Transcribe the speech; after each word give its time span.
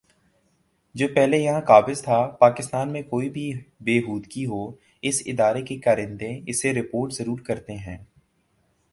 جو 0.95 1.07
پہلے 1.15 1.37
یہاں 1.37 1.59
قابض 1.61 2.01
تھا 2.03 2.15
پاکستان 2.39 2.91
میں 2.93 3.01
کوئی 3.03 3.29
بھی 3.29 3.51
بے 3.79 3.97
ہودگی 3.99 4.45
ہو 4.45 4.61
اس 5.01 5.21
ادارے 5.25 5.61
کے 5.61 5.77
کارندے 5.79 6.31
اسے 6.47 6.73
رپورٹ 6.73 7.13
ضرور 7.13 7.39
کرتے 7.39 7.75
ہیں 7.77 7.97